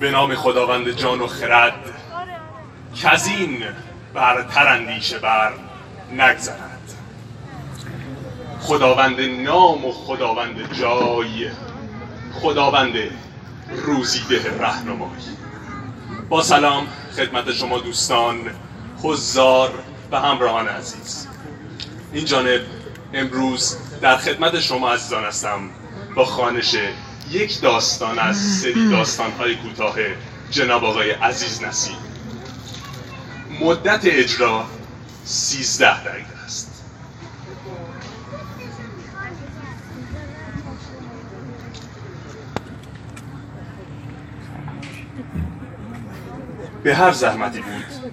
به 0.00 0.10
نام 0.10 0.34
خداوند 0.34 0.90
جان 0.90 1.20
و 1.20 1.26
خرد 1.26 1.74
این 3.26 3.64
برتر 4.14 4.68
اندیشه 4.68 5.18
بر 5.18 5.52
نگذرد. 6.12 6.76
خداوند 8.60 9.20
نام 9.20 9.84
و 9.84 9.92
خداوند 9.92 10.72
جای 10.72 11.50
خداوند 12.34 12.94
روزیده 13.86 14.58
رهنمایی 14.58 15.36
با 16.28 16.42
سلام 16.42 16.86
خدمت 17.16 17.52
شما 17.52 17.78
دوستان 17.78 18.36
حضار 19.02 19.70
و 20.12 20.20
همراهان 20.20 20.68
عزیز. 20.68 21.26
این 22.12 22.24
جانب 22.24 22.60
امروز 23.12 23.76
در 24.00 24.16
خدمت 24.16 24.60
شما 24.60 24.92
عزیزان 24.92 25.24
هستم 25.24 25.70
با 26.14 26.24
خانش 26.24 26.76
یک 27.30 27.60
داستان 27.60 28.18
از 28.18 28.36
سری 28.36 28.88
داستانهای 28.96 29.56
کوتاه 29.56 29.96
جناب 30.50 30.84
آقای 30.84 31.10
عزیز 31.10 31.62
نصیر 31.62 31.96
مدت 33.60 34.00
اجرا 34.04 34.64
سیزده 35.24 36.04
دقیقه 36.04 36.44
است. 36.44 36.84
به 46.82 46.94
هر 46.94 47.12
زحمتی 47.12 47.60
بود 47.60 48.12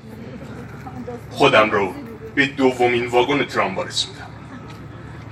خودم 1.31 1.71
رو 1.71 1.93
به 2.35 2.45
دومین 2.45 3.07
واگن 3.07 3.45
تراموا 3.45 3.83
رسوندم. 3.83 4.22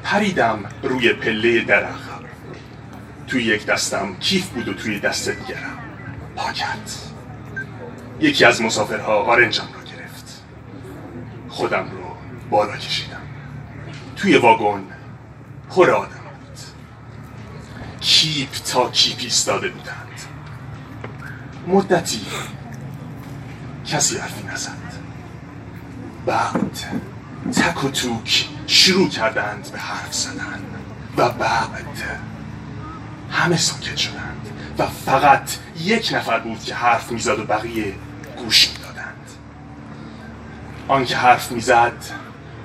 پریدم 0.04 0.66
روی 0.84 1.14
پله 1.14 1.62
درخت. 1.62 2.12
توی 3.27 3.44
یک 3.44 3.66
دستم 3.66 4.16
کیف 4.20 4.49
بود 4.49 4.68
و 4.68 4.74
توی 4.74 4.99
دست 4.99 5.30
دیگرم 5.30 5.80
پاکت. 6.35 7.12
یکی 8.20 8.46
از 8.46 8.62
مسافرها 8.62 9.13
آرنجم 9.13 9.68
رو 9.74 9.82
گرفت. 9.82 10.41
خودم 11.49 11.91
رو 11.91 12.16
بالا 12.49 12.77
کشیدم. 12.77 13.22
توی 14.16 14.38
واگن 14.38 14.84
پر 15.70 15.90
آدم 15.90 16.07
بود. 16.07 16.60
کیپ 17.99 18.52
تا 18.52 18.90
کیپ 18.90 19.18
ایستاده 19.20 19.70
بودند. 19.70 20.22
مدتی 21.68 22.22
کسی 23.85 24.18
حرفی 24.18 24.48
نزد. 24.48 24.91
بعد 26.26 26.79
تک 27.54 27.84
و 27.84 27.90
توک 27.90 28.49
شروع 28.72 29.10
کردند 29.10 29.70
به 29.72 29.80
حرف 29.80 30.14
زدن 30.14 30.64
و 31.18 31.30
بعد 31.30 31.86
همه 33.32 33.58
ساکت 33.58 33.98
شدند 33.98 34.50
و 34.78 34.88
فقط 34.88 35.52
یک 35.80 36.13
نفر 36.13 36.40
بود 36.40 36.63
که 36.63 36.76
حرف 36.76 37.12
می‌زد 37.12 37.40
و 37.40 37.44
بقیه 37.44 37.94
گوش 38.38 38.70
می‌دادند. 38.70 39.30
آنکه 40.88 41.18
حرف 41.18 41.52
می‌زد 41.52 41.94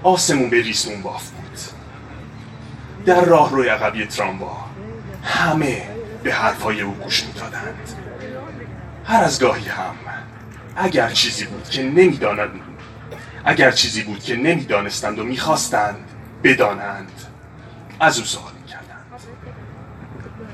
آسمون 0.03 0.51
به 0.51 0.63
ریسمون 0.63 1.03
باف 1.03 1.31
بود. 1.31 1.59
در 3.07 3.25
راه 3.25 3.51
روی 3.51 3.69
عقبی 3.69 4.07
تراموا 4.07 4.65
همه 5.25 5.89
به 6.23 6.35
حرفهای 6.35 6.81
او 6.81 6.95
گوش 6.95 7.25
می‌دادند. 7.25 7.89
هر 9.05 9.25
از 9.25 9.41
گاهی 9.41 9.69
هم 9.69 9.95
اگر 10.77 11.11
چیزی 11.11 11.45
بود 11.45 11.69
که 11.69 11.83
نمی‌دانند 11.83 12.51
اگر 13.47 13.70
چیزی 13.70 14.02
بود 14.02 14.25
که 14.25 14.36
نمی‌دانستند 14.36 15.19
و 15.19 15.25
می‌خواستند 15.25 16.08
بدانند. 16.44 17.12
از 18.00 18.19
او 18.19 18.25
سوال 18.25 18.52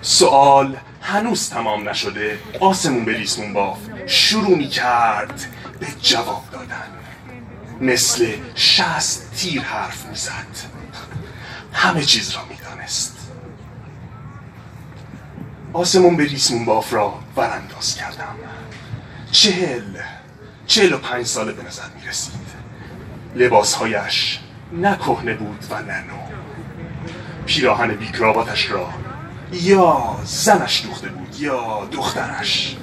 سوال 0.03 0.77
هنوز 1.03 1.51
تمام 1.51 1.89
نشده. 1.89 2.39
آسمون 2.61 3.05
به 3.05 3.13
ریسمون 3.13 3.53
باف 3.53 3.79
شروع 4.07 4.57
می 4.57 4.69
کرد 4.69 5.45
به 5.81 5.87
جواب 6.03 6.45
دادن. 6.53 6.89
مثل 7.81 8.37
شست 8.55 9.33
تیر 9.37 9.63
حرف 9.63 10.07
می 10.07 10.17
زد 10.17 10.33
همه 11.73 12.03
چیز 12.03 12.31
را 12.31 12.45
می 12.45 12.57
دانست 12.57 13.17
آسمون 15.73 16.17
به 16.17 16.25
ریسمون 16.25 16.65
باف 16.65 16.93
را 16.93 17.19
ورانداز 17.37 17.97
کردم. 17.97 18.37
چهل 19.31 19.99
چهل 20.67 20.93
و 20.93 20.99
پنج 20.99 21.27
ساله 21.27 21.53
به 21.53 21.63
نظر 21.63 21.89
می 22.01 22.09
رسید 22.09 22.52
لباسهایش 23.35 24.41
نه 24.73 24.97
کهنه 24.97 25.35
بود 25.35 25.65
و 25.71 25.83
نه 25.83 26.01
نو 26.01 26.33
پیراهن 27.47 27.95
بیکراباتش 27.95 28.71
را 28.71 28.89
یا 29.53 30.17
زنش 30.25 30.83
دوخته 30.85 31.09
بود 31.09 31.41
یا 31.41 31.89
دخترش. 31.93 32.77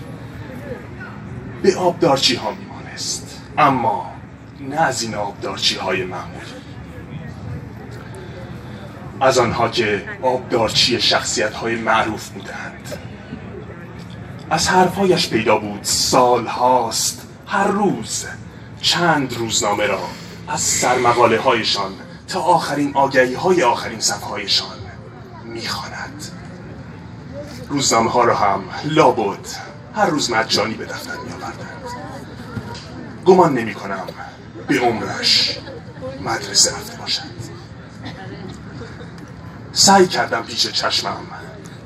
به 1.63 1.77
آبدارچی 1.77 2.35
ها 2.35 2.51
میمانست. 2.51 3.41
اما 3.57 4.13
نه 4.59 4.75
از 4.75 5.01
این 5.01 5.15
آبدارچی 5.15 5.75
های 5.75 6.03
معمولی. 6.03 6.45
از 9.21 9.37
آنها 9.37 9.69
که 9.69 10.03
آبدارچی 10.21 11.01
شخصیت 11.01 11.53
های 11.53 11.75
معروف 11.75 12.29
بودند. 12.29 12.99
از 14.49 14.67
حرفهایش 14.67 15.29
پیدا 15.29 15.57
بود. 15.57 15.83
سال 15.83 16.45
هاست 16.47 17.27
هر 17.47 17.67
روز 17.67 18.25
چند 18.81 19.33
روزنامه 19.33 19.87
را 19.87 19.99
از 20.49 20.61
سرمقاله 20.61 21.39
هایشان 21.39 21.91
تا 22.27 22.41
آخرین 22.41 22.91
آگهی 22.95 23.33
های 23.33 23.63
آخرین 23.63 23.99
صفحه 23.99 24.27
هایشان 24.29 24.77
می‌خواند. 25.45 26.31
روزنامه 27.69 28.11
ها 28.11 28.23
را 28.23 28.35
هم 28.35 28.63
لابد 28.85 29.47
هر 29.95 30.05
روز 30.05 30.31
مجانی 30.31 30.73
به 30.73 30.85
دفتر 30.85 31.15
می 31.17 31.33
آوردند 31.33 31.83
گمان 33.25 33.53
نمی 33.53 33.73
کنم 33.73 34.07
به 34.67 34.79
عمرش 34.79 35.59
مدرسه 36.21 36.71
رفته 36.71 36.97
باشد. 36.97 37.39
سعی 39.73 40.07
کردم 40.07 40.41
پیش 40.41 40.67
چشمم 40.67 41.27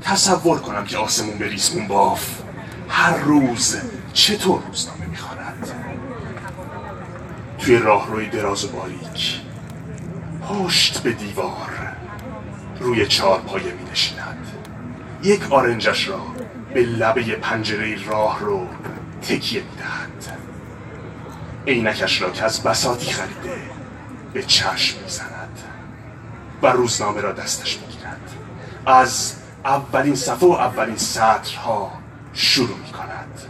تصور 0.02 0.60
کنم 0.60 0.86
که 0.86 0.98
آسمون 0.98 1.38
به 1.38 1.48
ریسمون 1.48 1.88
باف. 1.88 2.42
هر 2.90 3.18
روز 3.18 3.78
چطور 4.14 4.62
روزنامه 4.68 5.03
توی 7.66 7.78
راه 7.78 8.08
روی 8.08 8.30
دراز 8.30 8.66
و 8.66 8.68
باریک. 8.68 9.42
پشت 10.50 11.04
به 11.04 11.12
دیوار. 11.12 11.70
روی 12.80 13.08
چهار 13.08 13.40
پایه 13.40 13.74
می 13.74 13.92
نشیند 13.92 14.48
یک 15.24 15.52
آرنجش 15.52 16.08
را 16.08 16.22
به 16.74 16.82
لبه 16.82 17.22
پنجره 17.36 18.08
راه 18.08 18.40
رو 18.40 18.68
تکیه 19.22 19.64
می‌دهد. 19.64 20.38
عینکش 21.68 22.22
را 22.22 22.30
که 22.30 22.44
از 22.44 22.64
بساتی 22.64 23.12
خریده 23.12 23.58
به 24.34 24.44
چشم 24.44 25.04
می‌زند 25.04 25.60
و 26.62 26.68
روزنامه 26.68 27.22
را 27.22 27.32
دستش 27.32 27.80
می‌گیرد. 27.80 28.30
از 28.86 29.36
اولین 29.66 30.16
صفحه 30.16 30.50
و 30.50 30.52
اولین 30.52 30.98
سطرها 30.98 31.92
شروع 32.34 32.78
می 32.78 32.92
کند 32.92 33.42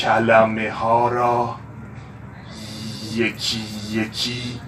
کلمه 0.00 0.70
ها 0.70 1.08
را 1.08 1.65
یکی 3.16 3.64
یکی 3.90 4.60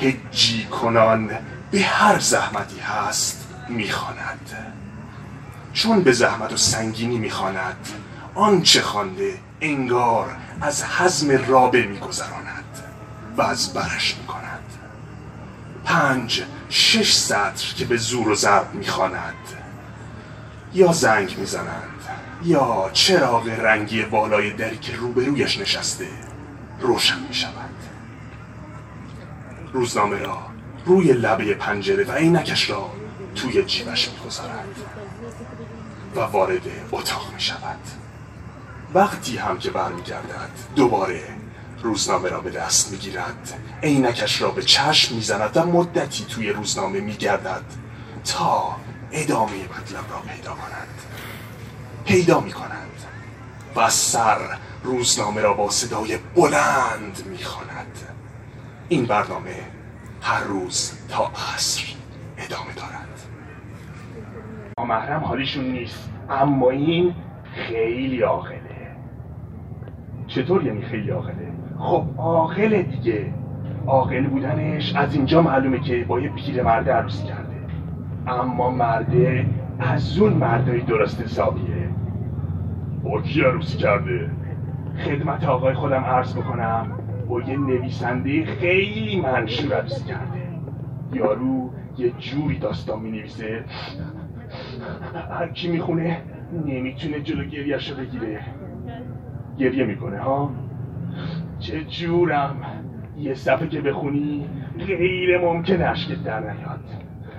هجی 0.00 0.64
کنان 0.64 1.30
به 1.70 1.82
هر 1.82 2.18
زحمتی 2.18 2.80
هست 2.80 3.46
می‌خواند. 3.68 4.50
چون 5.72 6.02
به 6.02 6.12
زحمت 6.12 6.52
و 6.52 6.56
سنگینی 6.56 7.18
می‌خواند 7.18 7.88
آنچه 8.34 8.82
خوانده 8.82 9.38
انگار 9.60 10.36
از 10.60 10.84
حزم 10.84 11.44
رابه 11.46 11.82
میگذراند 11.82 12.64
و 13.36 13.42
از 13.42 13.74
برش 13.74 14.16
می‌کند. 14.16 14.64
پنج 15.84 16.42
شش 16.68 17.12
سطر 17.14 17.74
که 17.76 17.84
به 17.84 17.96
زور 17.96 18.28
و 18.28 18.34
ضرب 18.34 18.74
می‌خواند. 18.74 19.34
یا 20.74 20.92
زنگ 20.92 21.38
می‌زنند 21.38 21.84
یا 22.44 22.90
چراغ 22.92 23.48
رنگی 23.48 24.02
بالای 24.02 24.52
دری 24.52 24.78
که 24.78 24.96
روبرویش 24.96 25.58
نشسته 25.58 26.08
روشن 26.80 27.18
می‌شود. 27.28 27.67
روزنامه 29.72 30.18
را 30.18 30.38
روی 30.86 31.12
لبه 31.12 31.54
پنجره 31.54 32.04
و 32.04 32.12
عینکش 32.12 32.70
را 32.70 32.90
توی 33.34 33.64
جیبش 33.64 34.08
می‌گذارد 34.08 34.68
و 36.16 36.20
وارد 36.20 36.62
اتاق 36.92 37.32
می 37.34 37.40
شود 37.40 37.78
وقتی 38.94 39.36
هم 39.36 39.58
که 39.58 39.70
برمیگردد 39.70 40.50
دوباره 40.76 41.22
روزنامه 41.82 42.28
را 42.28 42.40
به 42.40 42.50
دست 42.50 42.90
می‌گیرد 42.92 43.54
عینکش 43.82 44.42
را 44.42 44.50
به 44.50 44.62
چشم 44.62 45.14
می‌زند 45.14 45.56
و 45.56 45.66
مدتی 45.66 46.24
توی 46.24 46.50
روزنامه 46.50 47.00
میگردد 47.00 47.64
تا 48.24 48.76
ادامه 49.12 49.64
مطلب 49.64 50.10
را 50.10 50.18
پیدا 50.34 50.50
کند. 50.50 50.88
پیدا 52.04 52.40
می 52.40 52.52
کند 52.52 52.88
و 53.76 53.90
سر 53.90 54.58
روزنامه 54.84 55.40
را 55.40 55.54
با 55.54 55.70
صدای 55.70 56.18
بلند 56.34 57.22
می‌خواند. 57.26 58.17
این 58.88 59.06
برنامه 59.06 59.54
هر 60.22 60.44
روز 60.44 61.06
تا 61.08 61.30
عصر 61.54 61.84
ادامه 62.36 62.74
دارد. 62.76 63.28
محرم 64.88 65.20
حالیشون 65.20 65.64
نیست 65.64 66.10
اما 66.30 66.70
این 66.70 67.14
خیلی 67.54 68.22
عاقله. 68.22 68.96
چطور 70.26 70.64
یعنی 70.64 70.82
خیلی 70.82 71.10
عاقله؟ 71.10 71.52
خب 71.78 72.04
عاقله 72.18 72.82
دیگه. 72.82 73.32
عاقل 73.86 74.26
بودنش 74.26 74.96
از 74.96 75.14
اینجا 75.14 75.42
معلومه 75.42 75.80
که 75.80 76.04
با 76.04 76.20
یه 76.20 76.28
پیرمرد 76.28 76.90
عروسی 76.90 77.26
کرده. 77.26 77.56
اما 78.26 78.70
مرده 78.70 79.46
از 79.78 80.18
اون 80.18 80.32
مردای 80.32 80.80
درست 80.80 81.20
حسابیه. 81.20 81.88
با 83.04 83.22
کی 83.22 83.40
عروسی 83.40 83.78
کرده؟ 83.78 84.30
خدمت 85.04 85.44
آقای 85.44 85.74
خودم 85.74 86.04
عرض 86.04 86.36
بکنم. 86.36 87.07
با 87.28 87.40
یه 87.40 87.56
نویسنده 87.56 88.44
خیلی 88.44 89.20
منشور 89.20 89.74
عروسی 89.74 90.04
کرده. 90.04 90.48
یارو 91.12 91.70
یه 91.98 92.10
جوری 92.10 92.58
داستان 92.58 93.00
می 93.00 93.10
نویسه 93.10 93.64
هر 95.30 95.48
کی 95.48 95.68
می‌خونه 95.68 96.22
نمی‌تونه 96.66 97.20
جلو 97.20 97.44
گریهشو 97.44 97.96
بگیره. 97.96 98.40
گریه 99.58 99.84
می‌کنه 99.84 100.18
ها؟ 100.18 100.50
چه 101.58 101.84
جورم؟ 101.84 102.56
یه 103.18 103.34
صفحه 103.34 103.68
که 103.68 103.80
بخونی 103.80 104.48
غیر 104.86 105.38
ممکن 105.38 105.82
اشکت 105.82 106.24
در 106.24 106.40
نیاد. 106.40 106.80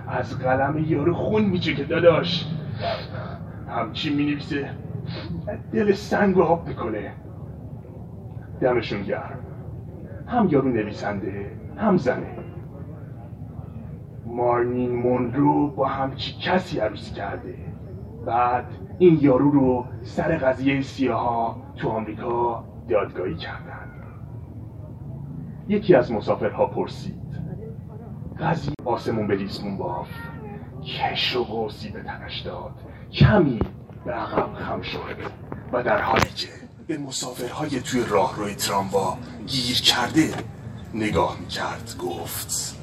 از 0.07 0.39
قلم 0.39 0.85
یارو 0.88 1.13
خون 1.13 1.45
میچه 1.45 1.74
که 1.74 1.83
داداش. 1.83 2.45
همچین 3.68 4.15
می‌نویسه. 4.15 4.69
دل 5.74 5.92
سنگ 5.92 6.38
و 6.38 6.42
آب 6.42 6.68
می‌کنه. 6.68 7.12
دمشون 8.62 9.03
گرم. 9.03 9.39
هم 10.29 10.47
یارو 10.49 10.69
نویسنده 10.69 11.51
هم 11.77 11.97
زنه. 11.97 12.37
مارنین 14.25 14.95
مونرو 14.95 15.67
با 15.67 15.85
همچی 15.85 16.35
کسی 16.41 16.79
عروسی 16.79 17.13
کرده. 17.13 17.55
بعد 18.25 18.65
این 18.99 19.17
یارو 19.21 19.51
رو 19.51 19.85
سر 20.01 20.37
قضیه 20.37 20.81
سیاها 20.81 21.61
تو 21.75 21.89
آمریکا 21.89 22.63
دادگاهی 22.89 23.35
کردن. 23.35 23.89
یکی 25.67 25.95
از 25.95 26.11
مسافرها 26.11 26.65
پرسید 26.65 27.19
قضیه 28.39 28.73
آسمون 28.85 29.27
به 29.27 29.35
لیسمون 29.35 29.77
باف. 29.77 30.09
کش 30.83 31.35
و 31.35 31.43
قوسی 31.43 31.91
به 31.91 32.03
تنش 32.03 32.41
داد. 32.41 32.71
کمی 33.11 33.59
به 34.05 34.11
عقب 34.11 34.53
خم 34.53 34.81
شد 34.81 35.17
و 35.73 35.83
در 35.83 36.01
حالی 36.01 36.29
که 36.35 36.47
به 36.89 36.97
مسافرهای 36.97 37.81
توی 37.81 38.03
راهروی 38.07 38.56
تراموا 38.56 39.18
گیر 39.47 39.81
کرده 39.81 40.33
نگاه 40.94 41.38
می‌کرد 41.39 41.95
گفت 42.00 42.75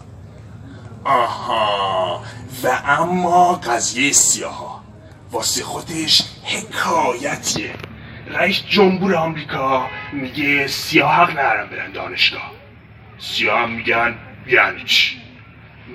آها 1.05 2.23
و 2.63 2.83
اما 2.85 3.53
قضیه 3.55 4.13
سیاها. 4.13 4.85
واسه 5.31 5.65
خودش 5.65 6.23
حکایتیه. 6.45 7.75
رئیس 8.27 8.63
جمهور 8.69 9.15
آمریکا 9.15 9.89
میگه 10.13 10.67
سیاه 10.67 11.15
حق 11.15 11.37
نرم 11.37 11.69
برن 11.71 11.93
دانشگاه. 11.93 12.53
سیاه 13.19 13.67
میگن 13.67 14.15
یعنی 14.47 14.85
چی؟ 14.85 15.17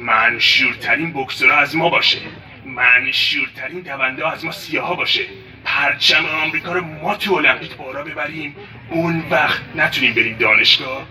منشورترین 0.02 1.14
بکسورا 1.14 1.58
از 1.58 1.76
ما 1.76 1.90
باشه. 1.90 2.20
منشورترین 2.66 3.80
دونده 3.80 4.28
از 4.32 4.46
ما 4.46 4.52
سیاه 4.52 4.98
باشه. 4.98 5.26
پرچم 5.82 6.26
آمریکا 6.26 6.74
رو 6.74 6.82
ما 6.86 7.16
تو 7.16 7.34
المپیک 7.34 7.76
بارا 7.76 8.04
ببریم. 8.04 8.56
اون 8.90 9.24
وقت 9.30 9.62
نتونیم 9.76 10.14
بریم 10.14 10.38
دانشگاه. 10.38 11.08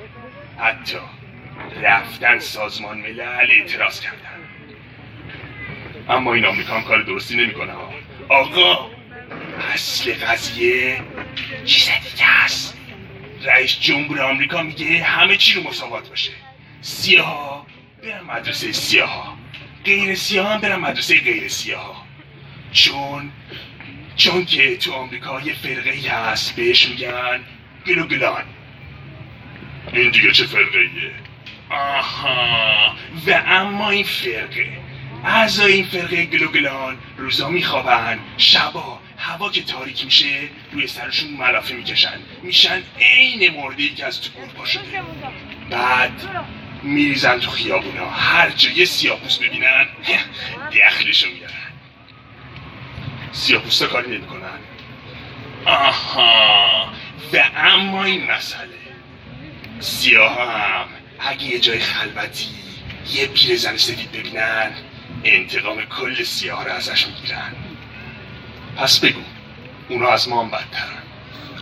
حتی 0.59 0.99
رفتن 1.83 2.39
سازمان 2.39 2.99
ملل 2.99 3.51
اعتراض 3.51 4.01
کردن. 4.01 4.41
اما 6.09 6.35
این 6.35 6.45
آمریکا 6.45 6.75
هم 6.75 6.83
کار 6.83 7.03
درستی 7.03 7.37
نمی‌کنه 7.37 7.73
آقا 8.29 8.91
اصل 9.75 10.15
قضیه 10.15 11.03
چیز 11.65 11.91
دیگه 12.11 12.25
هست 12.25 12.79
رئیس 13.45 13.81
جمهور 13.81 14.21
آمریکا 14.21 14.63
میگه 14.63 15.03
همه 15.03 15.37
چی 15.37 15.55
رو 15.55 15.69
مساوات 15.69 16.09
باشه. 16.09 16.33
سیاه 16.81 17.67
برن 18.03 18.21
مدرسه 18.21 18.73
سیاه 18.73 19.39
غیر 19.85 20.15
سیاه 20.15 20.53
هم 20.53 20.61
برن 20.61 20.77
مدرسه 20.77 21.21
غیر 21.21 21.49
سیاه 21.49 22.07
چون 22.73 23.33
چون 24.21 24.45
که 24.45 24.77
تو 24.77 24.93
آمریکا 24.93 25.41
یه 25.41 25.55
فرقه 25.55 26.11
هست 26.11 26.57
بهش 26.57 26.89
میگن 26.89 27.41
گلوگلان 27.87 28.45
این 29.93 30.11
دیگه 30.11 30.33
چه 30.33 30.47
فرقه 30.47 30.91
آها 31.71 32.97
و 33.27 33.43
اما 33.47 33.91
این 33.91 34.05
فرقه 34.05 34.69
اعضای 35.25 35.73
این 35.73 35.85
فرقه 35.85 36.25
گلوگلان 36.25 36.97
روزا 37.17 37.49
میخوابن 37.49 38.19
شبا 38.37 39.01
هوا 39.19 39.51
که 39.51 39.63
تاریک 39.63 40.05
میشه 40.05 40.49
روی 40.73 40.87
سرشون 40.87 41.31
ملافه 41.31 41.75
می‌کشن 41.75 42.21
میشن 42.43 42.83
عین 43.01 43.57
مرده 43.57 43.89
که 43.89 44.07
از 44.07 44.21
تو 44.21 44.31
گور 44.31 44.49
پا 44.49 44.65
شده 44.65 45.03
بعد 45.71 46.13
میریزن 46.83 47.39
تو 47.39 47.51
خیابونا 47.51 48.11
هر 48.11 48.51
جا 48.51 48.71
یه 48.71 48.85
سیاپوس 48.85 49.39
ببینن 49.39 49.87
دخلشو 50.73 51.29
میارن 51.29 51.60
سیاپوستا 53.33 53.87
کاری 53.87 54.19
نمی‌کنن 54.19 54.59
آها 55.67 56.93
و 57.33 57.45
اما 57.57 58.05
این 58.05 58.31
مسئله. 58.31 58.69
سیاه 59.81 60.53
هم 60.53 60.87
اگه 61.19 61.45
یه 61.45 61.59
جای 61.61 61.81
خلوتی 61.81 62.47
یه 63.13 63.27
پیر 63.27 63.57
زن 63.57 63.77
سفید 63.77 64.13
ببینن 64.13 64.71
انتقام 65.25 65.85
کل 65.85 66.23
سیاه 66.23 66.65
رو 66.65 66.73
ازش 66.73 67.07
می‌گیرن. 67.07 67.53
پس 68.77 69.01
بگو 69.01 69.21
اونا 69.89 70.09
از 70.09 70.29
ما 70.29 70.43
هم 70.43 70.51
بدترن. 70.51 71.03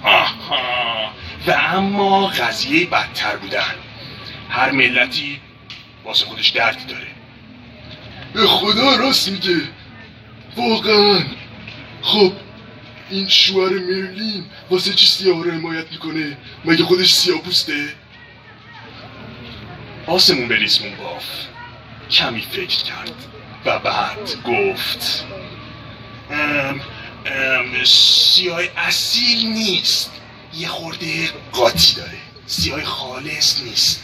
آها 0.03 1.13
و 1.47 1.51
اما 1.51 2.27
قضیه 2.27 2.87
بدتر 2.87 3.37
بودن. 3.37 3.75
هر 4.51 4.71
ملتی 4.71 5.41
واسه 6.05 6.27
خودش 6.27 6.49
دردی 6.49 6.85
داره. 6.85 7.07
به 8.33 8.47
خدا 8.47 8.97
راست 8.97 9.29
میگه. 9.29 9.61
واقعا. 10.57 11.25
خب 12.03 12.33
این 13.11 13.29
شوهر 13.29 13.73
مرلین 13.73 14.45
واسه 14.71 14.95
چی 14.95 15.07
سیاه 15.07 15.45
رو 15.45 15.51
حمایت 15.51 15.93
می‌کنه؟ 15.93 16.37
مگه 16.65 16.85
خودش 16.85 17.13
سیاه 17.13 17.41
پوسته؟ 17.41 17.95
آسمون 20.07 20.49
بریزمون 20.49 20.97
باف. 20.97 21.25
کمی 22.11 22.43
فکر 22.53 22.85
کرد. 22.85 23.15
و 23.65 23.79
بعد 23.79 24.43
گفت 24.45 25.25
ام 26.31 26.81
ام 27.27 27.85
سیاه 27.85 28.61
اصیل 28.77 29.47
نیست. 29.47 30.13
یه 30.55 30.69
خورده 30.69 31.31
قاطی 31.53 31.95
داره. 31.95 32.19
سیاه 32.47 32.85
خالص 32.85 33.63
نیست. 33.63 34.03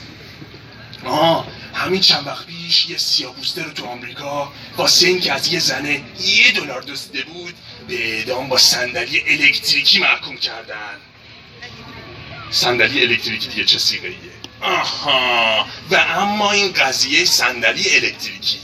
آه 1.05 1.47
همین 1.75 2.01
چند 2.01 2.27
وقت 2.27 2.47
پیش 2.47 2.91
یه 2.91 2.97
سیاپوسته 2.97 3.63
رو 3.63 3.71
تو 3.71 3.87
آمریکا 3.87 4.53
واسه 4.77 5.07
اینکه 5.07 5.33
از 5.33 5.53
یه 5.53 5.59
زنه 5.59 6.03
یه 6.21 6.53
دلار 6.53 6.83
دزده 6.83 7.23
بود 7.23 7.55
به 7.89 8.17
اعدام 8.17 8.49
با 8.49 8.59
صندلی 8.59 9.21
الکتریکی 9.27 9.99
محکوم 9.99 10.37
کردن. 10.37 10.97
صندلی 12.51 13.03
الکتریکی 13.03 13.49
دیگه 13.49 13.65
چه 13.65 13.79
سیغه 13.79 14.15
آها. 14.61 15.67
و 15.91 15.97
اما 15.97 16.53
این 16.53 16.73
قضیه 16.73 17.25
صندلی 17.25 17.95
الکتریکی. 17.95 18.59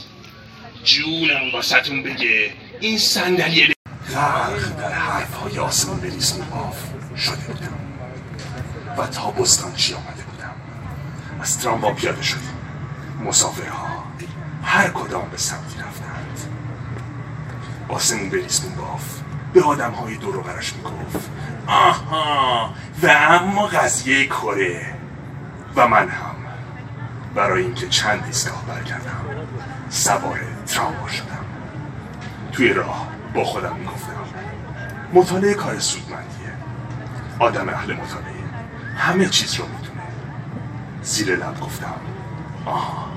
جونم 0.83 1.51
واسهتون 1.53 2.03
بگه. 2.03 2.53
این 2.79 2.97
صندلی 2.97 3.73
غرق 4.13 4.77
در 4.77 4.93
حرف 4.93 5.33
های 5.33 5.59
آسمان 5.59 5.99
بریزم 5.99 6.47
آف 6.51 6.77
شده 7.17 7.35
بودم. 7.35 7.79
و 8.97 9.07
تا 9.07 9.31
بستانچی 9.31 9.93
آمده 9.93 10.23
بودم؟ 10.23 10.55
از 11.41 11.59
تراموا 11.59 11.91
پیاده 11.91 12.23
شدیم. 12.23 12.57
مسافرها. 13.25 14.03
هر 14.63 14.87
کدام 14.87 15.29
به 15.29 15.37
رفتند 15.37 15.80
آسمون 17.91 18.29
بریزمون 18.29 18.75
باف. 18.75 19.19
به 19.53 19.63
آدم 19.63 19.91
های 19.91 20.17
دور 20.17 20.37
و 20.37 20.41
برش 20.41 20.73
می‌گفت 20.73 21.29
آها 21.67 22.73
و 23.03 23.07
اما 23.07 23.67
قضیه 23.67 24.25
کره. 24.25 24.95
و 25.75 25.87
من 25.87 26.09
هم. 26.09 26.35
برای 27.35 27.63
اینکه 27.63 27.87
چند 27.87 28.23
ایستگاه 28.25 28.65
برگردم 28.65 29.25
سوار 29.89 30.39
تراموا 30.67 31.07
شدم. 31.07 31.45
توی 32.51 32.73
راه 32.73 33.07
با 33.33 33.43
خودم 33.43 33.75
می‌گفتم 33.75 34.13
مطالعه 35.13 35.53
کار 35.53 35.79
سودمندیه. 35.79 36.53
آدم 37.39 37.69
اهل 37.69 37.93
مطالعه. 37.93 38.31
همه 38.97 39.25
چیز 39.25 39.55
رو 39.55 39.65
می‌دونه. 39.65 40.01
زیر 41.03 41.35
لب 41.35 41.59
گفتم 41.59 41.95
آه 42.65 43.11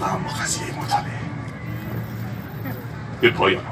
و 0.00 0.04
اما 0.04 0.28
قضیه 0.28 0.78
مطالعه. 0.78 1.22
به 3.20 3.30
پایان. 3.30 3.64